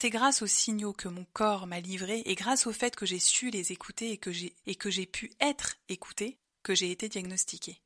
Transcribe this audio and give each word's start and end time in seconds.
C'est 0.00 0.10
grâce 0.10 0.42
aux 0.42 0.46
signaux 0.46 0.92
que 0.92 1.08
mon 1.08 1.26
corps 1.32 1.66
m'a 1.66 1.80
livrés 1.80 2.22
et 2.24 2.36
grâce 2.36 2.68
au 2.68 2.72
fait 2.72 2.94
que 2.94 3.04
j'ai 3.04 3.18
su 3.18 3.50
les 3.50 3.72
écouter 3.72 4.12
et 4.12 4.76
que 4.76 4.90
j'ai 4.90 5.06
pu 5.06 5.32
être 5.40 5.74
écouté 5.88 6.38
que 6.62 6.72
j'ai 6.72 6.92
été 6.92 7.08
diagnostiquée. 7.08 7.80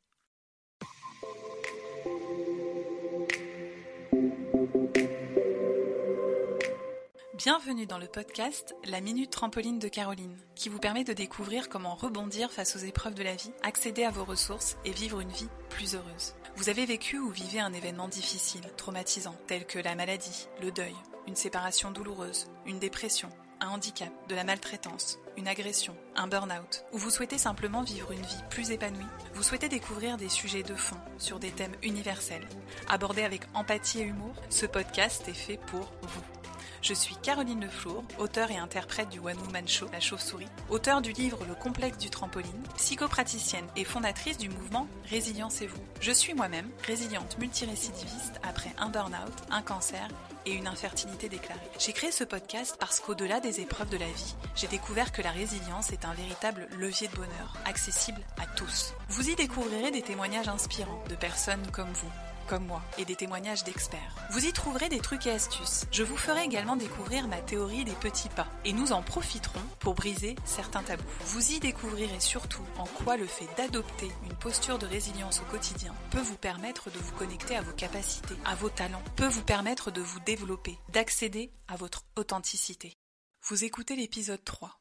Bienvenue 7.35 7.87
dans 7.87 7.97
le 7.97 8.07
podcast 8.07 8.77
La 8.85 9.01
Minute 9.01 9.31
Trampoline 9.31 9.79
de 9.79 9.89
Caroline, 9.89 10.37
qui 10.55 10.69
vous 10.69 10.79
permet 10.79 11.05
de 11.05 11.15
découvrir 11.15 11.71
comment 11.71 11.95
rebondir 11.95 12.53
face 12.53 12.77
aux 12.77 12.81
épreuves 12.81 13.15
de 13.15 13.23
la 13.23 13.37
vie, 13.37 13.53
accéder 13.63 14.05
à 14.05 14.11
vos 14.11 14.25
ressources 14.25 14.77
et 14.85 14.93
vivre 14.93 15.21
une 15.21 15.33
vie 15.33 15.49
plus 15.71 15.95
heureuse. 15.95 16.35
Vous 16.57 16.69
avez 16.69 16.85
vécu 16.85 17.19
ou 17.19 17.31
vivez 17.31 17.61
un 17.61 17.73
événement 17.73 18.09
difficile, 18.09 18.71
traumatisant, 18.77 19.35
tel 19.47 19.67
que 19.67 19.79
la 19.79 19.95
maladie, 19.95 20.47
le 20.61 20.71
deuil, 20.71 20.95
une 21.27 21.37
séparation 21.37 21.91
douloureuse, 21.91 22.49
une 22.67 22.79
dépression, 22.79 23.29
un 23.61 23.69
handicap, 23.69 24.11
de 24.29 24.35
la 24.35 24.45
maltraitance, 24.45 25.19
une 25.37 25.49
agression, 25.49 25.97
un 26.17 26.27
burn-out, 26.27 26.85
ou 26.93 26.99
vous 26.99 27.11
souhaitez 27.11 27.39
simplement 27.39 27.83
vivre 27.83 28.13
une 28.13 28.23
vie 28.23 28.43
plus 28.51 28.71
épanouie, 28.71 29.07
vous 29.35 29.43
souhaitez 29.43 29.69
découvrir 29.69 30.17
des 30.17 30.29
sujets 30.29 30.63
de 30.63 30.75
fond 30.75 30.99
sur 31.19 31.39
des 31.39 31.51
thèmes 31.51 31.77
universels, 31.83 32.47
abordés 32.89 33.23
avec 33.23 33.43
empathie 33.55 34.01
et 34.01 34.05
humour, 34.05 34.35
ce 34.51 34.67
podcast 34.67 35.29
est 35.29 35.35
fait 35.35 35.59
pour 35.59 35.93
vous. 36.03 36.42
Je 36.83 36.95
suis 36.95 37.17
Caroline 37.17 37.61
Leflour, 37.61 38.05
auteure 38.19 38.51
et 38.51 38.57
interprète 38.57 39.09
du 39.09 39.19
One 39.19 39.39
Woman 39.47 39.69
Show 39.69 39.87
La 39.93 40.01
Chauve-souris, 40.01 40.49
auteure 40.69 41.01
du 41.01 41.13
livre 41.13 41.39
Le 41.49 41.55
complexe 41.55 41.99
du 41.99 42.11
trampoline, 42.11 42.63
psychopraticienne 42.77 43.67
et 43.77 43.85
fondatrice 43.85 44.39
du 44.39 44.49
mouvement 44.49 44.89
Résilience 45.09 45.63
et 45.63 45.67
vous. 45.67 45.83
Je 46.01 46.13
suis 46.13 46.35
moi-même 46.35 46.69
résiliente 46.87 47.39
multirécidiviste 47.39 48.41
après 48.43 48.73
un 48.79 48.89
burn-out, 48.89 49.33
un 49.51 49.63
cancer 49.63 50.09
et 50.47 50.53
une 50.53 50.67
infertilité 50.67 51.29
déclarée. 51.29 51.61
J'ai 51.79 51.93
créé 51.93 52.11
ce 52.11 52.25
podcast 52.25 52.77
parce 52.81 53.01
qu'au-delà 53.01 53.41
des 53.41 53.61
épreuves 53.61 53.91
de 53.91 53.99
la 53.99 54.07
vie, 54.07 54.35
j'ai 54.57 54.69
découvert 54.69 55.13
que 55.13 55.23
la 55.23 55.31
résilience 55.31 55.93
est 55.93 56.05
un 56.05 56.15
véritable 56.15 56.69
levier 56.79 57.09
de 57.09 57.17
bonheur, 57.17 57.57
accessible 57.65 58.21
à 58.41 58.47
tous. 58.57 58.95
Vous 59.09 59.31
y 59.31 59.37
découvrirez 59.37 59.91
des 59.91 60.03
témoignages 60.03 60.49
inspirants 60.49 61.03
de 61.09 61.15
personnes 61.15 61.67
comme 61.73 61.93
vous 61.93 62.11
comme 62.47 62.67
moi, 62.67 62.83
et 62.99 63.05
des 63.05 63.17
témoignages 63.17 63.65
d'experts. 63.65 64.15
Vous 64.31 64.47
y 64.47 64.53
trouverez 64.53 64.89
des 64.89 65.01
trucs 65.01 65.27
et 65.27 65.31
astuces. 65.31 65.87
Je 65.91 66.03
vous 66.03 66.17
ferai 66.17 66.45
également 66.45 66.77
découvrir 66.77 67.29
ma 67.29 67.41
théorie 67.41 67.85
des 67.85 67.93
petits 67.93 68.29
pas, 68.29 68.49
et 68.65 68.73
nous 68.73 68.93
en 68.93 69.03
profiterons 69.03 69.63
pour 69.79 69.95
briser 69.95 70.37
certains 70.45 70.83
tabous. 70.83 71.03
Vous 71.27 71.53
y 71.53 71.61
découvrirez 71.61 72.21
surtout 72.21 72.65
en 72.79 72.87
quoi 72.87 73.17
le 73.17 73.27
fait 73.27 73.49
d'adopter 73.57 74.11
une 74.25 74.37
posture 74.37 74.79
de 74.79 74.87
résilience 74.87 75.41
au 75.41 75.51
quotidien 75.51 75.95
peut 76.11 76.21
vous 76.21 76.37
permettre 76.37 76.91
de 76.91 76.99
vous 76.99 77.13
connecter 77.13 77.57
à 77.57 77.63
vos 77.63 77.73
capacités, 77.73 78.37
à 78.45 78.55
vos 78.55 78.71
talents, 78.71 79.03
peut 79.17 79.27
vous 79.27 79.45
permettre 79.45 79.91
de 79.91 80.01
vous 80.01 80.21
développer, 80.21 80.79
d'accéder 80.91 81.53
à 81.69 81.77
votre 81.77 82.05
authenticité. 82.17 82.97
Vous 83.43 83.65
écoutez 83.65 83.97
l'épisode 83.97 84.45
3. 84.45 84.81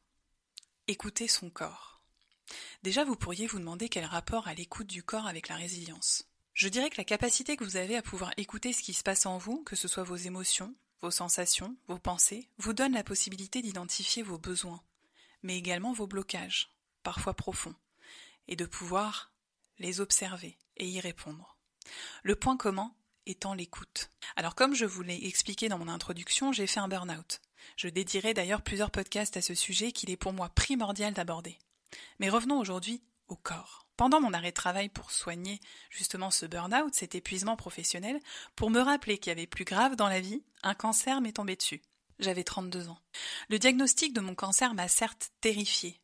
Écoutez 0.88 1.28
son 1.28 1.50
corps. 1.50 2.00
Déjà, 2.82 3.04
vous 3.04 3.16
pourriez 3.16 3.46
vous 3.46 3.58
demander 3.58 3.88
quel 3.88 4.04
rapport 4.04 4.48
a 4.48 4.54
l'écoute 4.54 4.86
du 4.86 5.02
corps 5.02 5.26
avec 5.26 5.48
la 5.48 5.56
résilience. 5.56 6.31
Je 6.54 6.68
dirais 6.68 6.90
que 6.90 6.98
la 6.98 7.04
capacité 7.04 7.56
que 7.56 7.64
vous 7.64 7.76
avez 7.76 7.96
à 7.96 8.02
pouvoir 8.02 8.32
écouter 8.36 8.72
ce 8.72 8.82
qui 8.82 8.92
se 8.92 9.02
passe 9.02 9.24
en 9.24 9.38
vous, 9.38 9.62
que 9.64 9.76
ce 9.76 9.88
soit 9.88 10.02
vos 10.02 10.16
émotions, 10.16 10.74
vos 11.00 11.10
sensations, 11.10 11.76
vos 11.88 11.98
pensées, 11.98 12.48
vous 12.58 12.74
donne 12.74 12.92
la 12.92 13.04
possibilité 13.04 13.62
d'identifier 13.62 14.22
vos 14.22 14.38
besoins, 14.38 14.82
mais 15.42 15.56
également 15.56 15.92
vos 15.92 16.06
blocages, 16.06 16.70
parfois 17.02 17.34
profonds, 17.34 17.74
et 18.48 18.56
de 18.56 18.66
pouvoir 18.66 19.32
les 19.78 20.00
observer 20.00 20.58
et 20.76 20.86
y 20.86 21.00
répondre. 21.00 21.56
Le 22.22 22.36
point 22.36 22.58
commun 22.58 22.94
étant 23.24 23.54
l'écoute. 23.54 24.10
Alors 24.36 24.54
comme 24.54 24.74
je 24.74 24.84
vous 24.84 25.02
l'ai 25.02 25.26
expliqué 25.26 25.68
dans 25.68 25.78
mon 25.78 25.88
introduction, 25.88 26.52
j'ai 26.52 26.66
fait 26.66 26.80
un 26.80 26.88
burn-out. 26.88 27.40
Je 27.76 27.88
dédierai 27.88 28.34
d'ailleurs 28.34 28.62
plusieurs 28.62 28.90
podcasts 28.90 29.36
à 29.36 29.42
ce 29.42 29.54
sujet 29.54 29.92
qu'il 29.92 30.10
est 30.10 30.16
pour 30.16 30.32
moi 30.32 30.50
primordial 30.50 31.14
d'aborder. 31.14 31.58
Mais 32.18 32.28
revenons 32.28 32.58
aujourd'hui 32.58 33.02
au 33.28 33.36
corps 33.36 33.86
pendant 34.02 34.20
mon 34.20 34.32
arrêt 34.32 34.50
de 34.50 34.56
travail 34.56 34.88
pour 34.88 35.12
soigner 35.12 35.60
justement 35.88 36.32
ce 36.32 36.44
burn-out, 36.44 36.92
cet 36.92 37.14
épuisement 37.14 37.54
professionnel, 37.54 38.18
pour 38.56 38.68
me 38.68 38.80
rappeler 38.80 39.16
qu'il 39.16 39.30
y 39.30 39.32
avait 39.32 39.46
plus 39.46 39.64
grave 39.64 39.94
dans 39.94 40.08
la 40.08 40.20
vie, 40.20 40.42
un 40.64 40.74
cancer 40.74 41.20
m'est 41.20 41.36
tombé 41.36 41.54
dessus. 41.54 41.80
J'avais 42.18 42.42
32 42.42 42.88
ans. 42.88 42.98
Le 43.48 43.60
diagnostic 43.60 44.12
de 44.12 44.20
mon 44.20 44.34
cancer 44.34 44.74
m'a 44.74 44.88
certes 44.88 45.30
terrifié, 45.40 46.00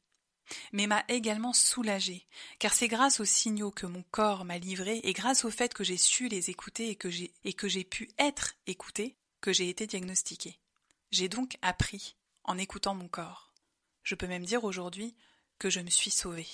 mais 0.70 0.86
m'a 0.86 1.02
également 1.08 1.52
soulagé, 1.52 2.28
car 2.60 2.72
c'est 2.72 2.86
grâce 2.86 3.18
aux 3.18 3.24
signaux 3.24 3.72
que 3.72 3.86
mon 3.86 4.04
corps 4.12 4.44
m'a 4.44 4.58
livrés 4.58 5.00
et 5.02 5.12
grâce 5.12 5.44
au 5.44 5.50
fait 5.50 5.74
que 5.74 5.82
j'ai 5.82 5.96
su 5.96 6.28
les 6.28 6.50
écouter 6.50 6.90
et 6.90 6.94
que 6.94 7.10
j'ai 7.10 7.34
et 7.42 7.52
que 7.52 7.66
j'ai 7.66 7.82
pu 7.82 8.08
être 8.16 8.54
écouté 8.68 9.16
que 9.40 9.52
j'ai 9.52 9.68
été 9.68 9.88
diagnostiqué. 9.88 10.60
J'ai 11.10 11.28
donc 11.28 11.58
appris 11.62 12.14
en 12.44 12.58
écoutant 12.58 12.94
mon 12.94 13.08
corps. 13.08 13.52
Je 14.04 14.14
peux 14.14 14.28
même 14.28 14.46
dire 14.46 14.62
aujourd'hui 14.62 15.16
que 15.58 15.68
je 15.68 15.80
me 15.80 15.90
suis 15.90 16.12
sauvée. 16.12 16.46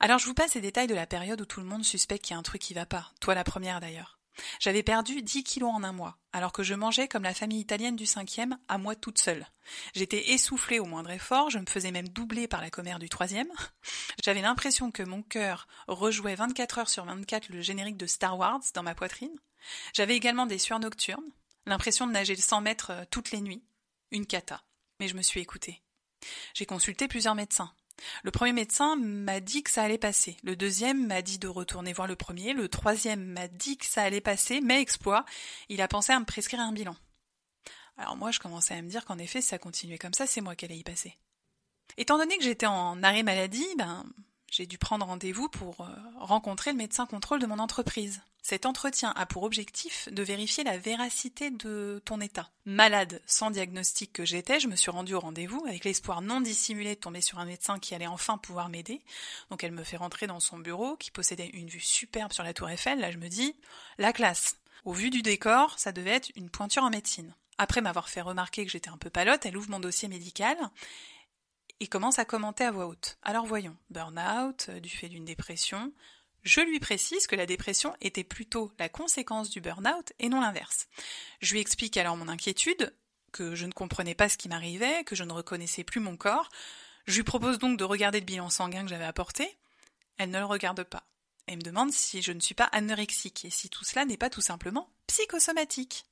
Alors 0.00 0.18
je 0.18 0.26
vous 0.26 0.34
passe 0.34 0.54
les 0.54 0.60
détails 0.60 0.86
de 0.86 0.94
la 0.94 1.06
période 1.06 1.40
où 1.40 1.46
tout 1.46 1.60
le 1.60 1.66
monde 1.66 1.84
suspecte 1.84 2.24
qu'il 2.24 2.34
y 2.34 2.36
a 2.36 2.38
un 2.38 2.42
truc 2.42 2.60
qui 2.60 2.74
va 2.74 2.86
pas, 2.86 3.12
toi 3.20 3.34
la 3.34 3.44
première 3.44 3.80
d'ailleurs. 3.80 4.18
J'avais 4.60 4.82
perdu 4.82 5.22
10 5.22 5.44
kilos 5.44 5.70
en 5.72 5.82
un 5.82 5.92
mois, 5.92 6.18
alors 6.32 6.52
que 6.52 6.62
je 6.62 6.74
mangeais 6.74 7.08
comme 7.08 7.22
la 7.22 7.34
famille 7.34 7.60
italienne 7.60 7.96
du 7.96 8.06
cinquième, 8.06 8.58
à 8.68 8.78
moi 8.78 8.94
toute 8.94 9.18
seule. 9.18 9.46
J'étais 9.94 10.30
essoufflée 10.32 10.78
au 10.78 10.84
moindre 10.84 11.10
effort, 11.10 11.50
je 11.50 11.58
me 11.58 11.66
faisais 11.66 11.90
même 11.90 12.08
doubler 12.08 12.48
par 12.48 12.60
la 12.60 12.70
commère 12.70 12.98
du 12.98 13.08
troisième. 13.08 13.50
J'avais 14.24 14.40
l'impression 14.40 14.90
que 14.90 15.02
mon 15.02 15.22
cœur 15.22 15.66
rejouait 15.86 16.34
24 16.34 16.78
heures 16.78 16.88
sur 16.88 17.04
24 17.04 17.50
le 17.50 17.60
générique 17.60 17.96
de 17.96 18.06
Star 18.06 18.38
Wars 18.38 18.62
dans 18.74 18.82
ma 18.82 18.94
poitrine. 18.94 19.38
J'avais 19.92 20.16
également 20.16 20.46
des 20.46 20.58
sueurs 20.58 20.80
nocturnes, 20.80 21.30
l'impression 21.66 22.06
de 22.06 22.12
nager 22.12 22.36
100 22.36 22.62
mètres 22.62 22.90
euh, 22.90 23.04
toutes 23.10 23.30
les 23.30 23.40
nuits. 23.40 23.62
Une 24.10 24.26
cata. 24.26 24.62
Mais 25.00 25.08
je 25.08 25.14
me 25.14 25.22
suis 25.22 25.40
écoutée. 25.40 25.82
J'ai 26.54 26.66
consulté 26.66 27.08
plusieurs 27.08 27.34
médecins, 27.34 27.72
le 28.22 28.30
premier 28.30 28.52
médecin 28.52 28.96
m'a 28.96 29.40
dit 29.40 29.62
que 29.62 29.70
ça 29.70 29.82
allait 29.82 29.98
passer. 29.98 30.36
Le 30.42 30.56
deuxième 30.56 31.06
m'a 31.06 31.22
dit 31.22 31.38
de 31.38 31.48
retourner 31.48 31.92
voir 31.92 32.08
le 32.08 32.16
premier. 32.16 32.52
Le 32.52 32.68
troisième 32.68 33.24
m'a 33.24 33.48
dit 33.48 33.76
que 33.76 33.86
ça 33.86 34.02
allait 34.02 34.20
passer, 34.20 34.60
mais 34.60 34.80
exploit, 34.80 35.24
il 35.68 35.80
a 35.80 35.88
pensé 35.88 36.12
à 36.12 36.20
me 36.20 36.24
prescrire 36.24 36.60
un 36.60 36.72
bilan. 36.72 36.96
Alors 37.96 38.16
moi, 38.16 38.30
je 38.30 38.40
commençais 38.40 38.74
à 38.74 38.82
me 38.82 38.88
dire 38.88 39.04
qu'en 39.04 39.18
effet, 39.18 39.40
si 39.40 39.48
ça 39.48 39.58
continuait 39.58 39.98
comme 39.98 40.14
ça, 40.14 40.26
c'est 40.26 40.40
moi 40.40 40.56
qui 40.56 40.64
allais 40.64 40.78
y 40.78 40.84
passer. 40.84 41.16
Étant 41.96 42.18
donné 42.18 42.38
que 42.38 42.44
j'étais 42.44 42.66
en 42.66 43.02
arrêt 43.02 43.22
maladie, 43.22 43.66
ben, 43.76 44.04
j'ai 44.52 44.66
dû 44.66 44.76
prendre 44.76 45.06
rendez-vous 45.06 45.48
pour 45.48 45.80
euh, 45.80 45.88
rencontrer 46.18 46.72
le 46.72 46.76
médecin 46.76 47.06
contrôle 47.06 47.40
de 47.40 47.46
mon 47.46 47.58
entreprise. 47.58 48.20
Cet 48.42 48.66
entretien 48.66 49.12
a 49.16 49.24
pour 49.24 49.44
objectif 49.44 50.10
de 50.12 50.22
vérifier 50.22 50.62
la 50.62 50.76
véracité 50.76 51.50
de 51.50 52.02
ton 52.04 52.20
état. 52.20 52.50
Malade, 52.66 53.22
sans 53.24 53.50
diagnostic 53.50 54.12
que 54.12 54.26
j'étais, 54.26 54.60
je 54.60 54.68
me 54.68 54.76
suis 54.76 54.90
rendue 54.90 55.14
au 55.14 55.20
rendez-vous 55.20 55.64
avec 55.66 55.84
l'espoir 55.84 56.20
non 56.20 56.42
dissimulé 56.42 56.96
de 56.96 57.00
tomber 57.00 57.22
sur 57.22 57.38
un 57.38 57.46
médecin 57.46 57.78
qui 57.78 57.94
allait 57.94 58.06
enfin 58.06 58.36
pouvoir 58.36 58.68
m'aider. 58.68 59.00
Donc 59.50 59.64
elle 59.64 59.72
me 59.72 59.84
fait 59.84 59.96
rentrer 59.96 60.26
dans 60.26 60.40
son 60.40 60.58
bureau 60.58 60.96
qui 60.96 61.10
possédait 61.10 61.50
une 61.54 61.68
vue 61.68 61.80
superbe 61.80 62.32
sur 62.32 62.44
la 62.44 62.52
tour 62.52 62.68
Eiffel. 62.68 63.00
Là 63.00 63.10
je 63.10 63.18
me 63.18 63.28
dis, 63.28 63.56
la 63.96 64.12
classe. 64.12 64.58
Au 64.84 64.92
vu 64.92 65.08
du 65.08 65.22
décor, 65.22 65.78
ça 65.78 65.92
devait 65.92 66.10
être 66.10 66.30
une 66.36 66.50
pointure 66.50 66.82
en 66.82 66.90
médecine. 66.90 67.34
Après 67.56 67.80
m'avoir 67.80 68.10
fait 68.10 68.20
remarquer 68.20 68.66
que 68.66 68.72
j'étais 68.72 68.90
un 68.90 68.98
peu 68.98 69.08
palote, 69.08 69.46
elle 69.46 69.56
ouvre 69.56 69.70
mon 69.70 69.80
dossier 69.80 70.08
médical 70.08 70.58
il 71.80 71.88
commence 71.88 72.18
à 72.18 72.24
commenter 72.24 72.64
à 72.64 72.70
voix 72.70 72.86
haute. 72.86 73.18
Alors 73.22 73.46
voyons, 73.46 73.76
burn-out, 73.90 74.66
euh, 74.68 74.80
du 74.80 74.88
fait 74.88 75.08
d'une 75.08 75.24
dépression. 75.24 75.92
Je 76.42 76.60
lui 76.60 76.80
précise 76.80 77.26
que 77.26 77.36
la 77.36 77.46
dépression 77.46 77.94
était 78.00 78.24
plutôt 78.24 78.72
la 78.78 78.88
conséquence 78.88 79.50
du 79.50 79.60
burn-out 79.60 80.12
et 80.18 80.28
non 80.28 80.40
l'inverse. 80.40 80.88
Je 81.40 81.52
lui 81.52 81.60
explique 81.60 81.96
alors 81.96 82.16
mon 82.16 82.28
inquiétude, 82.28 82.94
que 83.32 83.54
je 83.54 83.66
ne 83.66 83.72
comprenais 83.72 84.14
pas 84.14 84.28
ce 84.28 84.36
qui 84.36 84.48
m'arrivait, 84.48 85.04
que 85.04 85.16
je 85.16 85.24
ne 85.24 85.32
reconnaissais 85.32 85.84
plus 85.84 86.00
mon 86.00 86.16
corps. 86.16 86.48
Je 87.06 87.16
lui 87.16 87.24
propose 87.24 87.58
donc 87.58 87.78
de 87.78 87.84
regarder 87.84 88.20
le 88.20 88.26
bilan 88.26 88.50
sanguin 88.50 88.82
que 88.82 88.90
j'avais 88.90 89.04
apporté. 89.04 89.56
Elle 90.18 90.30
ne 90.30 90.38
le 90.38 90.44
regarde 90.44 90.82
pas. 90.84 91.04
Elle 91.46 91.56
me 91.56 91.62
demande 91.62 91.92
si 91.92 92.22
je 92.22 92.32
ne 92.32 92.40
suis 92.40 92.54
pas 92.54 92.68
anorexique 92.72 93.44
et 93.44 93.50
si 93.50 93.68
tout 93.68 93.84
cela 93.84 94.04
n'est 94.04 94.16
pas 94.16 94.30
tout 94.30 94.40
simplement 94.40 94.88
psychosomatique. 95.06 96.04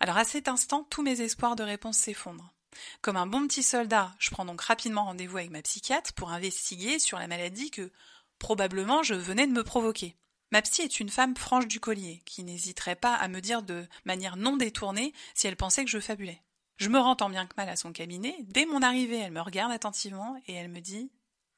Alors 0.00 0.16
à 0.16 0.24
cet 0.24 0.48
instant, 0.48 0.84
tous 0.84 1.02
mes 1.02 1.20
espoirs 1.20 1.56
de 1.56 1.64
réponse 1.64 1.98
s'effondrent. 1.98 2.52
Comme 3.00 3.16
un 3.16 3.26
bon 3.26 3.46
petit 3.46 3.62
soldat, 3.62 4.14
je 4.18 4.30
prends 4.30 4.44
donc 4.44 4.60
rapidement 4.60 5.04
rendez-vous 5.04 5.38
avec 5.38 5.50
ma 5.50 5.62
psychiatre 5.62 6.12
pour 6.12 6.30
investiguer 6.30 6.98
sur 6.98 7.18
la 7.18 7.26
maladie 7.26 7.70
que 7.70 7.90
probablement 8.38 9.02
je 9.02 9.14
venais 9.14 9.46
de 9.46 9.52
me 9.52 9.64
provoquer. 9.64 10.16
Ma 10.50 10.62
psy 10.62 10.82
est 10.82 11.00
une 11.00 11.10
femme 11.10 11.36
franche 11.36 11.66
du 11.66 11.78
collier, 11.78 12.22
qui 12.24 12.42
n'hésiterait 12.42 12.96
pas 12.96 13.14
à 13.14 13.28
me 13.28 13.40
dire 13.40 13.62
de 13.62 13.86
manière 14.04 14.36
non 14.36 14.56
détournée 14.56 15.12
si 15.34 15.46
elle 15.46 15.56
pensait 15.56 15.84
que 15.84 15.90
je 15.90 16.00
fabulais. 16.00 16.42
Je 16.78 16.88
me 16.88 16.98
rends 16.98 17.16
tant 17.16 17.28
bien 17.28 17.46
que 17.46 17.54
mal 17.56 17.68
à 17.68 17.76
son 17.76 17.92
cabinet. 17.92 18.36
Dès 18.44 18.64
mon 18.64 18.82
arrivée, 18.82 19.18
elle 19.18 19.32
me 19.32 19.42
regarde 19.42 19.72
attentivement 19.72 20.40
et 20.46 20.54
elle 20.54 20.68
me 20.68 20.80
dit 20.80 21.10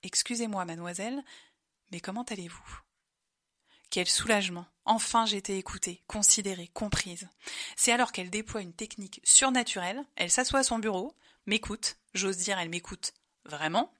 Excusez-moi, 0.02 0.64
mademoiselle, 0.64 1.22
mais 1.92 2.00
comment 2.00 2.24
allez-vous? 2.24 2.80
Quel 3.90 4.08
soulagement. 4.08 4.66
Enfin 4.84 5.26
j'ai 5.26 5.36
été 5.36 5.58
écoutée, 5.58 6.02
considérée, 6.06 6.68
comprise. 6.72 7.28
C'est 7.76 7.92
alors 7.92 8.12
qu'elle 8.12 8.30
déploie 8.30 8.62
une 8.62 8.72
technique 8.72 9.20
surnaturelle, 9.24 10.04
elle 10.16 10.30
s'assoit 10.30 10.60
à 10.60 10.64
son 10.64 10.78
bureau, 10.78 11.14
m'écoute, 11.46 11.96
j'ose 12.14 12.38
dire 12.38 12.58
elle 12.58 12.70
m'écoute 12.70 13.12
vraiment. 13.44 13.92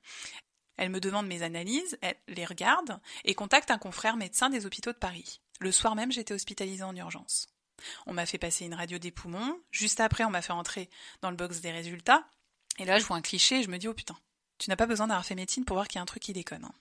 Elle 0.77 0.91
me 0.91 1.01
demande 1.01 1.27
mes 1.27 1.43
analyses, 1.43 1.99
elle 2.01 2.17
les 2.29 2.47
regarde 2.47 3.01
et 3.25 3.35
contacte 3.35 3.71
un 3.71 3.79
confrère 3.79 4.17
médecin 4.17 4.49
des 4.49 4.65
hôpitaux 4.65 4.93
de 4.93 4.97
Paris. 4.97 5.41
Le 5.59 5.73
soir 5.73 5.95
même, 5.95 6.11
j'étais 6.11 6.33
hospitalisée 6.33 6.85
en 6.85 6.97
urgence. 6.97 7.49
On 8.07 8.15
m'a 8.15 8.27
fait 8.27 8.39
passer 8.39 8.65
une 8.65 8.75
radio 8.75 8.99
des 8.99 9.11
poumons, 9.11 9.59
juste 9.71 10.01
après 10.01 10.25
on 10.25 10.31
m'a 10.31 10.43
fait 10.43 10.53
entrer 10.53 10.89
dans 11.23 11.31
le 11.31 11.37
box 11.37 11.61
des 11.61 11.71
résultats, 11.71 12.27
et 12.79 12.85
là 12.85 12.99
je 12.99 13.05
vois 13.05 13.17
un 13.17 13.23
cliché 13.23 13.61
et 13.61 13.63
je 13.63 13.69
me 13.69 13.79
dis 13.79 13.89
oh 13.89 13.95
putain, 13.95 14.17
tu 14.59 14.71
n'as 14.71 14.77
pas 14.77 14.87
besoin 14.87 15.07
d'avoir 15.07 15.25
fait 15.25 15.35
médecine 15.35 15.65
pour 15.65 15.77
voir 15.77 15.89
qu'il 15.89 15.97
y 15.97 15.99
a 15.99 16.03
un 16.03 16.07
truc 16.07 16.23
qui 16.23 16.33
déconne. 16.33 16.65
Hein. 16.65 16.75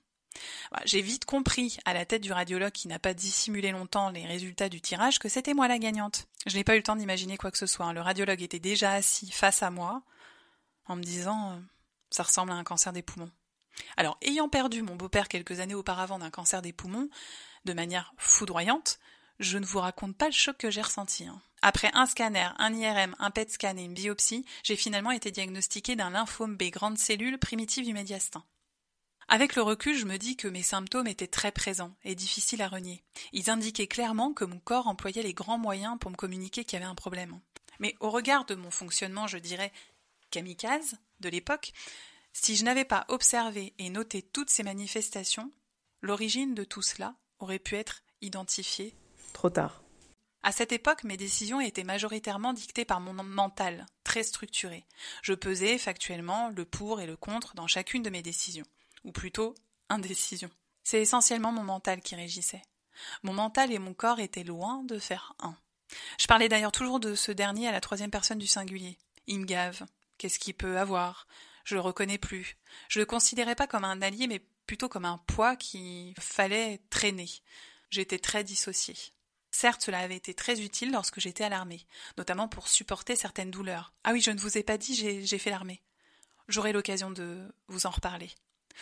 J'ai 0.86 1.02
vite 1.02 1.26
compris, 1.26 1.78
à 1.86 1.94
la 1.94 2.06
tête 2.06 2.22
du 2.22 2.31
radiologue 2.31 2.72
qui 2.72 2.88
n'a 2.88 3.00
pas 3.00 3.14
dissimulé 3.14 3.72
longtemps 3.72 4.10
les 4.10 4.26
résultats 4.26 4.70
du 4.70 4.81
tirage, 4.81 5.20
que 5.20 5.30
c'était 5.30 5.54
moi 5.54 5.68
la 5.68 5.80
gagnante. 5.80 6.28
Je 6.46 6.56
n'ai 6.56 6.64
pas 6.64 6.76
eu 6.76 6.78
le 6.78 6.84
temps 6.84 6.96
d'imaginer 6.96 7.38
quoi 7.38 7.52
que 7.52 7.58
ce 7.58 7.66
soit. 7.66 7.88
Hein. 7.88 7.94
Le 7.94 8.02
radiologue 8.02 8.42
était 8.42 8.60
déjà 8.60 8.94
assis 8.94 9.31
face 9.31 9.64
à 9.64 9.72
moi, 9.72 10.04
en 10.86 10.96
me 10.96 11.04
disant 11.04 11.54
euh, 11.54 11.60
ça 12.12 12.24
ressemble 12.24 12.52
à 12.52 12.56
un 12.56 12.64
cancer 12.64 12.94
des 12.94 13.02
poumons. 13.02 13.31
Alors, 13.98 14.18
ayant 14.22 14.50
perdu 14.50 14.81
mon 14.81 14.96
beau-père 14.96 15.28
quelques 15.28 15.60
années 15.60 15.76
auparavant 15.76 16.20
d'un 16.20 16.31
cancer 16.31 16.62
des 16.62 16.74
poumons, 16.74 17.10
de 17.66 17.74
manière 17.74 18.14
foudroyante, 18.18 19.00
je 19.40 19.58
ne 19.58 19.66
vous 19.66 19.80
raconte 19.80 20.18
pas 20.18 20.28
le 20.28 20.34
choc 20.34 20.58
que 20.58 20.70
j'ai 20.70 20.81
ressenti. 20.81 21.26
Hein. 21.26 21.42
Après 21.62 21.90
un 21.94 22.06
scanner, 22.06 22.50
un 22.58 22.74
IRM, 22.74 23.16
un 23.20 23.31
PET 23.31 23.52
scan 23.52 23.78
et 23.78 23.84
une 23.84 23.94
biopsie, 23.94 24.46
j'ai 24.64 24.76
finalement 24.76 25.12
été 25.12 25.31
diagnostiqué 25.31 25.96
d'un 25.96 26.10
lymphome 26.10 26.56
B 26.56 26.64
grande 26.70 26.98
cellule 26.98 27.38
primitive 27.38 27.86
du 27.86 27.94
médiastin. 27.94 28.44
Avec 29.31 29.56
le 29.56 29.62
recul, 29.62 29.96
je 29.96 30.06
me 30.06 30.18
dis 30.18 30.36
que 30.36 30.48
mes 30.48 30.64
symptômes 30.64 31.06
étaient 31.06 31.28
très 31.28 31.52
présents 31.52 31.96
et 32.04 32.16
difficiles 32.16 32.64
à 32.64 32.68
renier. 32.68 33.04
Ils 33.31 33.52
indiquaient 33.52 33.86
clairement 33.86 34.34
que 34.34 34.44
mon 34.44 34.58
corps 34.58 34.88
employait 34.88 35.22
les 35.22 35.36
grands 35.36 35.60
moyens 35.60 36.00
pour 36.00 36.10
me 36.10 36.16
communiquer 36.16 36.66
qu'il 36.66 36.80
y 36.80 36.81
avait 36.81 36.90
un 36.90 36.96
problème. 36.96 37.40
Mais 37.78 37.96
au 38.00 38.10
regard 38.10 38.46
de 38.46 38.56
mon 38.56 38.72
fonctionnement, 38.72 39.28
je 39.28 39.38
dirais 39.38 39.72
kamikaze 40.31 40.98
de 41.20 41.30
l'époque, 41.30 41.74
si 42.34 42.56
je 42.56 42.66
n'avais 42.66 42.86
pas 42.86 43.06
observé 43.08 43.74
et 43.78 43.92
noté 43.92 44.24
toutes 44.24 44.50
ces 44.50 44.64
manifestations, 44.64 45.52
l'origine 46.02 46.56
de 46.56 46.64
tout 46.64 46.81
cela 46.81 47.14
aurait 47.38 47.60
pu 47.60 47.76
être 47.76 48.02
identifiée 48.22 48.96
trop 49.34 49.52
tard. 49.52 49.84
À 50.42 50.52
cette 50.52 50.72
époque, 50.72 51.04
mes 51.04 51.18
décisions 51.18 51.62
étaient 51.62 51.84
majoritairement 51.84 52.54
dictées 52.54 52.86
par 52.86 53.00
mon 53.00 53.14
mental, 53.14 53.86
très 54.04 54.24
structuré. 54.24 54.88
Je 55.22 55.34
pesais 55.36 55.78
factuellement 55.78 56.50
le 56.50 56.66
pour 56.66 57.00
et 57.00 57.06
le 57.06 57.16
contre 57.16 57.54
dans 57.54 57.68
chacune 57.68 58.02
de 58.02 58.10
mes 58.10 58.24
décisions 58.24 58.66
ou 59.04 59.12
plutôt 59.12 59.56
indécision. 59.90 60.50
C'est 60.84 61.01
essentiellement 61.01 61.51
mon 61.51 61.63
mental 61.63 62.01
qui 62.01 62.16
régissait. 62.16 62.62
Mon 63.24 63.34
mental 63.34 63.72
et 63.72 63.80
mon 63.80 63.94
corps 63.94 64.19
étaient 64.19 64.44
loin 64.44 64.84
de 64.84 65.00
faire 65.00 65.34
un. 65.40 65.56
Je 66.19 66.28
parlais 66.28 66.50
d'ailleurs 66.50 66.72
toujours 66.72 67.00
de 67.00 67.16
ce 67.16 67.31
dernier 67.31 67.68
à 67.68 67.72
la 67.72 67.81
troisième 67.81 68.12
personne 68.12 68.38
du 68.38 68.48
singulier. 68.48 68.98
Il 69.28 69.40
me 69.40 69.46
gave. 69.46 69.86
Qu'est-ce 70.18 70.40
qu'il 70.40 70.54
peut 70.54 70.78
avoir? 70.78 71.28
Je 71.63 71.75
le 71.75 71.81
reconnais 71.81 72.18
plus. 72.18 72.57
Je 72.88 73.00
le 73.00 73.06
considérais 73.06 73.56
pas 73.56 73.68
comme 73.68 73.86
un 73.86 74.01
allié, 74.01 74.28
mais 74.28 74.40
plutôt 74.66 74.90
comme 74.90 75.06
un 75.06 75.18
poids 75.18 75.56
qu'il 75.56 76.13
fallait 76.19 76.81
traîner. 76.90 77.30
J'étais 77.90 78.19
très 78.19 78.44
dissociée. 78.44 78.98
Certes, 79.52 79.81
cela 79.81 80.00
avait 80.00 80.16
été 80.16 80.34
très 80.34 80.62
utile 80.62 80.92
lorsque 80.92 81.19
j'étais 81.19 81.44
à 81.44 81.50
l'armée, 81.50 81.88
notamment 82.18 82.48
pour 82.48 82.68
supporter 82.68 83.16
certaines 83.16 83.50
douleurs. 83.50 83.94
Ah 84.04 84.12
oui, 84.12 84.22
je 84.22 84.30
ne 84.31 84.40
vous 84.40 84.57
ai 84.57 84.63
pas 84.63 84.78
dit, 84.78 84.94
j'ai 84.95 85.40
fait 85.40 85.50
l'armée. 85.50 85.81
J'aurai 86.48 86.72
l'occasion 86.72 87.10
de 87.10 87.52
vous 87.68 87.88
en 87.88 87.92
reparler. 87.92 88.30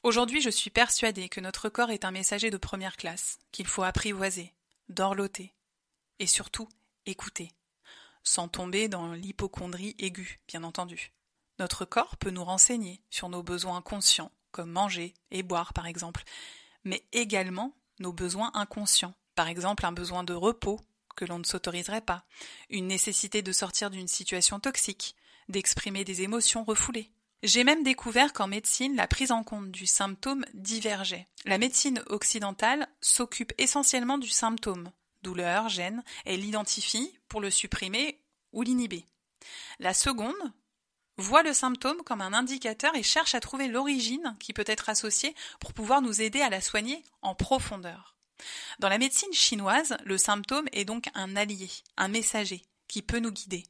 Aujourd'hui, 0.04 0.42
je 0.42 0.50
suis 0.50 0.70
persuadée 0.70 1.30
que 1.30 1.42
notre 1.42 1.70
corps 1.70 1.92
est 1.92 2.06
un 2.06 2.12
messager 2.12 2.50
de 2.50 2.58
première 2.58 2.98
classe, 2.98 3.40
qu'il 3.52 3.68
faut 3.68 3.84
apprivoiser, 3.84 4.54
dorloter, 4.90 5.54
et 6.20 6.28
surtout 6.28 6.70
écouter, 7.06 7.52
sans 8.24 8.48
tomber 8.48 8.88
dans 8.88 9.14
l'hypochondrie 9.14 9.96
aiguë, 10.00 10.40
bien 10.48 10.64
entendu. 10.64 11.12
Notre 11.60 11.86
corps 11.86 12.18
peut 12.18 12.30
nous 12.30 12.44
renseigner 12.44 13.02
sur 13.10 13.30
nos 13.30 13.44
besoins 13.44 13.82
conscients, 13.82 14.32
comme 14.52 14.72
manger 14.72 15.14
et 15.32 15.44
boire 15.44 15.74
par 15.74 15.88
exemple, 15.88 16.24
mais 16.84 17.04
également 17.12 17.76
nos 18.00 18.14
besoins 18.14 18.52
inconscients, 18.54 19.16
par 19.36 19.48
exemple 19.48 19.86
un 19.86 19.92
besoin 19.92 20.24
de 20.24 20.34
repos 20.34 20.80
que 21.16 21.26
l'on 21.26 21.40
ne 21.40 21.44
s'autoriserait 21.44 22.02
pas, 22.02 22.26
une 22.70 22.88
nécessité 22.88 23.42
de 23.42 23.52
sortir 23.52 23.90
d'une 23.90 24.08
situation 24.08 24.60
toxique, 24.60 25.16
d'exprimer 25.50 26.04
des 26.04 26.22
émotions 26.22 26.64
refoulées. 26.64 27.12
J'ai 27.44 27.64
même 27.64 27.84
découvert 27.84 28.34
qu'en 28.34 28.48
médecine, 28.48 28.96
la 28.96 29.08
prise 29.08 29.32
en 29.32 29.44
compte 29.44 29.70
du 29.70 29.86
symptôme 29.86 30.44
divergeait. 30.54 31.28
La 31.46 31.60
médecine 31.60 32.04
occidentale 32.08 32.88
s'occupe 33.00 33.54
essentiellement 33.60 34.18
du 34.18 34.30
symptôme, 34.30 34.92
douleur, 35.22 35.70
gêne, 35.70 36.04
et 36.26 36.36
l'identifie 36.36 37.14
pour 37.28 37.40
le 37.40 37.52
supprimer 37.52 38.20
ou 38.54 38.64
l'inhiber. 38.64 39.06
La 39.80 39.94
seconde 39.94 40.34
voit 41.18 41.44
le 41.44 41.54
symptôme 41.54 42.02
comme 42.04 42.22
un 42.22 42.34
indicateur 42.34 42.96
et 42.96 43.04
cherche 43.04 43.36
à 43.36 43.40
trouver 43.40 43.68
l'origine 43.68 44.36
qui 44.40 44.54
peut 44.54 44.64
être 44.68 44.90
associée 44.90 45.36
pour 45.60 45.74
pouvoir 45.74 46.02
nous 46.02 46.22
aider 46.22 46.42
à 46.42 46.50
la 46.50 46.62
soigner 46.62 47.04
en 47.22 47.36
profondeur. 47.36 48.16
Dans 48.80 48.90
la 48.90 49.00
médecine 49.00 49.34
chinoise, 49.34 49.98
le 50.06 50.18
symptôme 50.18 50.68
est 50.72 50.86
donc 50.86 51.10
un 51.14 51.36
allié, 51.36 51.70
un 51.98 52.08
messager, 52.08 52.64
qui 52.88 53.02
peut 53.02 53.20
nous 53.20 53.32
guider. 53.32 53.64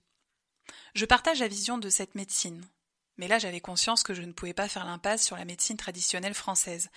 Je 0.93 1.05
partage 1.05 1.39
la 1.39 1.47
vision 1.47 1.77
de 1.77 1.89
cette 1.89 2.15
médecine. 2.15 2.65
Mais 3.17 3.27
là, 3.27 3.39
j'avais 3.39 3.61
conscience 3.61 4.03
que 4.03 4.13
je 4.13 4.21
ne 4.21 4.31
pouvais 4.31 4.53
pas 4.53 4.67
faire 4.67 4.85
l'impasse 4.85 5.25
sur 5.25 5.35
la 5.35 5.45
médecine 5.45 5.77
traditionnelle 5.77 6.33
française, 6.33 6.89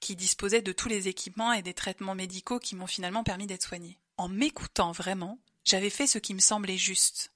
qui 0.00 0.16
disposait 0.16 0.62
de 0.62 0.72
tous 0.72 0.88
les 0.88 1.08
équipements 1.08 1.52
et 1.52 1.62
des 1.62 1.74
traitements 1.74 2.14
médicaux 2.14 2.58
qui 2.58 2.74
m'ont 2.74 2.86
finalement 2.86 3.24
permis 3.24 3.46
d'être 3.46 3.66
soignée. 3.66 3.98
En 4.16 4.28
m'écoutant 4.28 4.92
vraiment, 4.92 5.38
j'avais 5.64 5.90
fait 5.90 6.06
ce 6.06 6.18
qui 6.18 6.34
me 6.34 6.40
semblait 6.40 6.76
juste. 6.76 7.32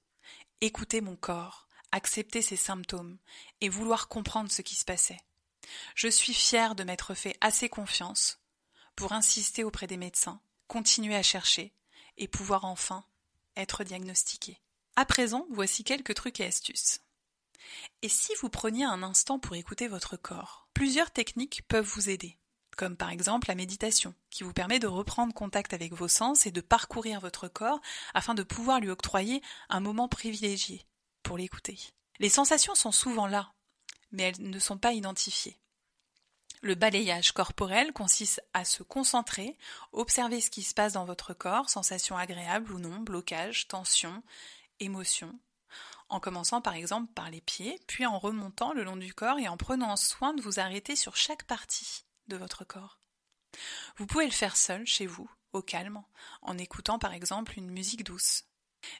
Écouter 0.59 0.99
mon 0.99 1.15
corps, 1.15 1.67
accepter 1.91 2.41
ses 2.41 2.57
symptômes, 2.57 3.17
et 3.61 3.69
vouloir 3.69 4.07
comprendre 4.09 4.51
ce 4.51 4.61
qui 4.61 4.75
se 4.75 4.85
passait. 4.85 5.19
Je 5.95 6.09
suis 6.09 6.33
fière 6.33 6.75
de 6.75 6.83
m'être 6.83 7.13
fait 7.13 7.37
assez 7.39 7.69
confiance 7.69 8.39
pour 8.95 9.13
insister 9.13 9.63
auprès 9.63 9.87
des 9.87 9.97
médecins, 9.97 10.41
continuer 10.67 11.15
à 11.15 11.23
chercher, 11.23 11.73
et 12.17 12.27
pouvoir 12.27 12.65
enfin 12.65 13.05
être 13.55 13.83
diagnostiquée. 13.83 14.59
À 14.95 15.05
présent, 15.05 15.47
voici 15.49 15.83
quelques 15.83 16.13
trucs 16.13 16.39
et 16.39 16.45
astuces. 16.45 17.01
Et 18.01 18.09
si 18.09 18.33
vous 18.41 18.49
preniez 18.49 18.85
un 18.85 19.03
instant 19.03 19.39
pour 19.39 19.55
écouter 19.55 19.87
votre 19.87 20.17
corps 20.17 20.67
Plusieurs 20.73 21.11
techniques 21.11 21.61
peuvent 21.67 21.85
vous 21.85 22.09
aider, 22.09 22.37
comme 22.75 22.97
par 22.97 23.11
exemple 23.11 23.47
la 23.47 23.55
méditation, 23.55 24.15
qui 24.29 24.43
vous 24.43 24.53
permet 24.53 24.79
de 24.79 24.87
reprendre 24.87 25.33
contact 25.33 25.73
avec 25.73 25.93
vos 25.93 26.07
sens 26.07 26.45
et 26.45 26.51
de 26.51 26.61
parcourir 26.61 27.19
votre 27.19 27.47
corps 27.47 27.79
afin 28.13 28.33
de 28.33 28.43
pouvoir 28.43 28.79
lui 28.79 28.89
octroyer 28.89 29.41
un 29.69 29.79
moment 29.79 30.07
privilégié 30.07 30.85
pour 31.21 31.37
l'écouter. 31.37 31.79
Les 32.19 32.29
sensations 32.29 32.75
sont 32.75 32.91
souvent 32.91 33.27
là, 33.27 33.53
mais 34.11 34.23
elles 34.23 34.49
ne 34.49 34.59
sont 34.59 34.77
pas 34.77 34.93
identifiées. 34.93 35.57
Le 36.61 36.75
balayage 36.75 37.33
corporel 37.33 37.91
consiste 37.91 38.41
à 38.53 38.63
se 38.63 38.83
concentrer, 38.83 39.57
observer 39.91 40.39
ce 40.39 40.49
qui 40.49 40.63
se 40.63 40.73
passe 40.73 40.93
dans 40.93 41.03
votre 41.03 41.33
corps, 41.33 41.69
sensations 41.69 42.15
agréables 42.15 42.71
ou 42.71 42.79
non, 42.79 43.01
blocage, 43.01 43.67
tension, 43.67 44.23
émotion, 44.79 45.37
en 46.13 46.19
commençant 46.19 46.61
par 46.61 46.75
exemple 46.75 47.11
par 47.13 47.29
les 47.29 47.41
pieds, 47.41 47.79
puis 47.87 48.05
en 48.05 48.19
remontant 48.19 48.73
le 48.73 48.83
long 48.83 48.97
du 48.97 49.13
corps 49.13 49.39
et 49.39 49.47
en 49.47 49.57
prenant 49.57 49.95
soin 49.95 50.33
de 50.33 50.41
vous 50.41 50.59
arrêter 50.59 50.95
sur 50.95 51.15
chaque 51.15 51.43
partie 51.43 52.05
de 52.27 52.37
votre 52.37 52.63
corps. 52.65 52.99
Vous 53.97 54.05
pouvez 54.05 54.25
le 54.25 54.31
faire 54.31 54.55
seul, 54.55 54.85
chez 54.85 55.05
vous, 55.05 55.29
au 55.51 55.61
calme, 55.61 56.03
en 56.41 56.57
écoutant 56.57 56.99
par 56.99 57.13
exemple 57.13 57.57
une 57.57 57.71
musique 57.71 58.03
douce. 58.03 58.43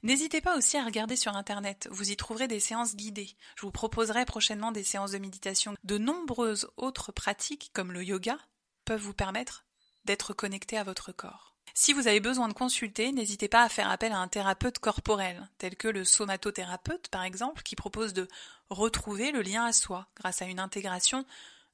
N'hésitez 0.02 0.42
pas 0.42 0.58
aussi 0.58 0.78
à 0.78 0.86
regarder 0.86 1.16
sur 1.16 1.36
Internet, 1.36 1.88
vous 1.92 2.12
y 2.12 2.16
trouverez 2.16 2.48
des 2.48 2.60
séances 2.60 2.96
guidées. 2.96 3.36
Je 3.56 3.64
vous 3.64 3.72
proposerai 3.72 4.26
prochainement 4.26 4.72
des 4.72 4.84
séances 4.84 5.12
de 5.12 5.18
méditation. 5.18 5.76
De 5.84 5.98
nombreuses 5.98 6.70
autres 6.78 7.12
pratiques, 7.12 7.72
comme 7.74 7.92
le 7.92 8.04
yoga, 8.04 8.38
peuvent 8.86 9.02
vous 9.02 9.14
permettre 9.14 9.66
d'être 10.06 10.34
connecté 10.34 10.78
à 10.78 10.84
votre 10.84 11.12
corps. 11.12 11.53
Si 11.74 11.94
vous 11.94 12.08
avez 12.08 12.20
besoin 12.20 12.48
de 12.48 12.54
consulter, 12.54 13.12
n'hésitez 13.12 13.48
pas 13.48 13.64
à 13.64 13.70
faire 13.70 13.90
appel 13.90 14.12
à 14.12 14.20
un 14.20 14.28
thérapeute 14.28 14.80
corporel, 14.80 15.50
tel 15.58 15.76
que 15.76 15.88
le 15.88 16.06
somatothérapeute 16.06 17.08
par 17.08 17.24
exemple, 17.24 17.64
qui 17.64 17.76
propose 17.76 18.14
de 18.14 18.28
retrouver 18.70 19.32
le 19.32 19.42
lien 19.42 19.66
à 19.66 19.74
soi 19.74 20.08
grâce 20.16 20.42
à 20.42 20.46
une 20.46 20.60
intégration 20.60 21.26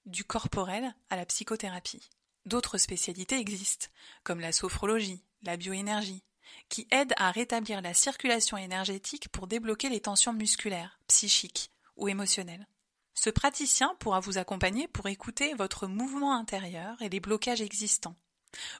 du 0.06 0.24
corporel 0.24 0.96
à 1.10 1.18
la 1.18 1.26
psychothérapie. 1.26 2.10
D'autres 2.46 2.78
spécialités 2.78 3.38
existent, 3.38 3.88
comme 4.24 4.40
la 4.40 4.54
sophrologie, 4.54 5.22
la 5.44 5.58
bioénergie, 5.58 6.24
qui 6.70 6.88
aident 6.92 7.14
à 7.18 7.32
rétablir 7.32 7.82
la 7.82 7.94
circulation 7.94 8.58
énergétique 8.58 9.30
pour 9.30 9.48
débloquer 9.48 9.90
les 9.90 10.02
tensions 10.02 10.34
musculaires, 10.34 11.00
psychiques 11.08 11.72
ou 11.98 12.08
émotionnelles. 12.08 12.68
Ce 13.14 13.30
praticien 13.30 13.96
pourra 14.00 14.22
vous 14.22 14.38
accompagner 14.38 14.88
pour 14.88 15.08
écouter 15.08 15.54
votre 15.56 15.88
mouvement 15.88 16.34
intérieur 16.34 17.02
et 17.02 17.10
les 17.10 17.20
blocages 17.20 17.62
existants 17.62 18.16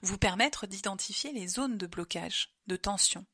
vous 0.02 0.18
permettre 0.18 0.66
d'identifier 0.66 1.32
les 1.32 1.46
zones 1.46 1.78
de 1.78 1.86
blocage, 1.86 2.54
de 2.66 2.76
tension, 2.76 3.24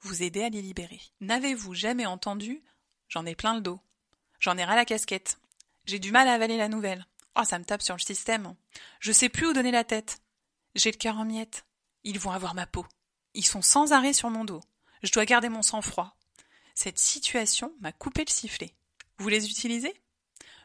vous 0.00 0.22
aider 0.22 0.42
à 0.42 0.48
les 0.48 0.62
libérer. 0.62 1.00
N'avez-vous 1.20 1.74
jamais 1.74 2.06
entendu 2.06 2.62
J'en 3.08 3.26
ai 3.26 3.34
plein 3.34 3.54
le 3.54 3.60
dos. 3.60 3.80
J'en 4.38 4.56
ai 4.58 4.64
ras 4.64 4.76
la 4.76 4.84
casquette. 4.84 5.38
J'ai 5.86 5.98
du 5.98 6.12
mal 6.12 6.28
à 6.28 6.34
avaler 6.34 6.56
la 6.56 6.68
nouvelle. 6.68 7.06
Oh, 7.36 7.44
ça 7.44 7.58
me 7.58 7.64
tape 7.64 7.82
sur 7.82 7.96
le 7.96 8.00
système. 8.00 8.54
Je 9.00 9.12
sais 9.12 9.28
plus 9.28 9.46
où 9.46 9.52
donner 9.52 9.70
la 9.70 9.84
tête. 9.84 10.20
J'ai 10.74 10.90
le 10.90 10.96
cœur 10.96 11.16
en 11.16 11.24
miettes. 11.24 11.64
Ils 12.04 12.18
vont 12.18 12.30
avoir 12.30 12.54
ma 12.54 12.66
peau. 12.66 12.86
Ils 13.34 13.46
sont 13.46 13.62
sans 13.62 13.92
arrêt 13.92 14.12
sur 14.12 14.30
mon 14.30 14.44
dos. 14.44 14.60
Je 15.02 15.12
dois 15.12 15.24
garder 15.24 15.48
mon 15.48 15.62
sang-froid. 15.62 16.16
Cette 16.74 16.98
situation 16.98 17.74
m'a 17.80 17.92
coupé 17.92 18.24
le 18.26 18.32
sifflet. 18.32 18.74
Vous 19.18 19.28
les 19.28 19.50
utilisez? 19.50 19.94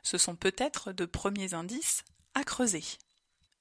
Ce 0.04 0.18
sont 0.18 0.36
peut-être 0.36 0.92
de 0.92 1.06
premiers 1.06 1.54
indices 1.54 2.04
à 2.36 2.44
creuser. 2.44 2.84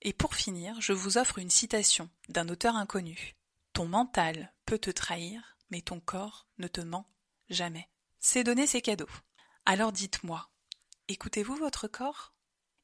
Et 0.03 0.13
pour 0.13 0.35
finir, 0.35 0.81
je 0.81 0.93
vous 0.93 1.17
offre 1.17 1.39
une 1.39 1.51
citation 1.51 2.11
d'un 2.29 2.49
auteur 2.49 2.77
inconnu. 2.77 3.37
Ton 3.73 3.87
mental 3.87 4.53
peut 4.67 4.79
te 4.79 4.91
trahir, 4.91 5.57
mais 5.71 5.81
ton 5.81 6.01
corps 6.01 6.49
ne 6.59 6.67
te 6.67 6.81
ment 6.81 7.09
jamais. 7.49 7.89
C'est 8.19 8.45
donner 8.45 8.67
ses 8.67 8.83
cadeaux. 8.83 9.09
Alors 9.65 9.93
dites-moi, 9.93 10.51
écoutez-vous 11.07 11.55
votre 11.55 11.87
corps? 11.87 12.35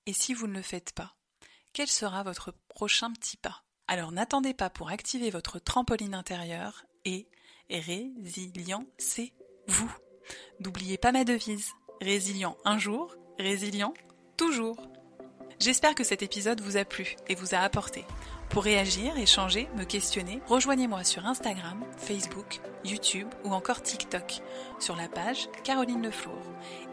Et 0.06 0.12
si 0.12 0.32
vous 0.32 0.46
ne 0.46 0.54
le 0.54 0.62
faites 0.62 0.92
pas, 0.92 1.16
quel 1.72 1.88
sera 1.88 2.22
votre 2.22 2.52
prochain 2.68 3.12
petit 3.12 3.36
pas? 3.36 3.64
Alors 3.88 4.12
n'attendez 4.12 4.54
pas 4.54 4.70
pour 4.70 4.88
activer 4.88 5.30
votre 5.30 5.58
trampoline 5.58 6.14
intérieure 6.14 6.86
et 7.04 7.28
résilient, 7.68 8.86
c'est 8.96 9.34
vous. 9.66 9.92
N'oubliez 10.60 10.98
pas 10.98 11.12
ma 11.12 11.24
devise, 11.24 11.72
résilient 12.00 12.56
un 12.64 12.78
jour, 12.78 13.16
résilient 13.38 13.94
toujours. 14.36 14.78
J'espère 15.60 15.96
que 15.96 16.04
cet 16.04 16.22
épisode 16.22 16.60
vous 16.60 16.76
a 16.76 16.84
plu 16.84 17.16
et 17.28 17.34
vous 17.34 17.52
a 17.52 17.58
apporté. 17.58 18.04
Pour 18.48 18.62
réagir, 18.62 19.18
échanger, 19.18 19.68
me 19.76 19.82
questionner, 19.82 20.40
rejoignez-moi 20.46 21.02
sur 21.02 21.26
Instagram, 21.26 21.82
Facebook, 21.96 22.60
YouTube 22.84 23.26
ou 23.42 23.52
encore 23.52 23.82
TikTok 23.82 24.40
sur 24.78 24.94
la 24.94 25.08
page 25.08 25.48
Caroline 25.64 26.04
Leflour. 26.04 26.38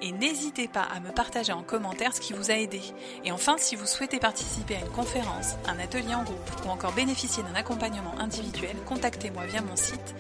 Et 0.02 0.12
n'hésitez 0.12 0.68
pas 0.68 0.82
à 0.82 1.00
me 1.00 1.12
partager 1.12 1.54
en 1.54 1.62
commentaire 1.62 2.16
ce 2.16 2.20
qui 2.20 2.34
vous 2.34 2.50
a 2.50 2.56
aidé. 2.56 2.82
Et 3.24 3.32
enfin, 3.32 3.56
si 3.60 3.76
vous 3.76 3.86
souhaitez 3.86 4.18
participer 4.18 4.78
à 4.78 4.80
une 4.80 4.92
conférence, 4.92 5.58
un 5.68 5.78
atelier 5.78 6.16
en 6.16 6.24
groupe 6.24 6.66
ou 6.66 6.70
encore 6.70 6.94
bénéficier 6.94 7.44
d'un 7.44 7.54
accompagnement 7.54 8.18
individuel, 8.18 8.76
contactez-moi 8.88 9.46
via 9.46 9.62
mon 9.62 9.76
site 9.76 10.16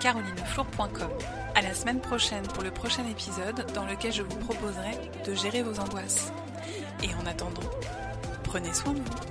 carolineflour.com. 0.00 1.10
À 1.54 1.60
la 1.60 1.74
semaine 1.74 2.00
prochaine 2.00 2.46
pour 2.48 2.62
le 2.62 2.70
prochain 2.70 3.06
épisode 3.10 3.70
dans 3.74 3.84
lequel 3.84 4.12
je 4.12 4.22
vous 4.22 4.38
proposerai 4.38 4.92
de 5.26 5.34
gérer 5.34 5.62
vos 5.62 5.78
angoisses. 5.78 6.32
Et 7.02 7.14
en 7.14 7.26
attendant, 7.26 7.68
prenez 8.44 8.72
soin 8.72 8.92
de 8.92 8.98
vous. 8.98 9.29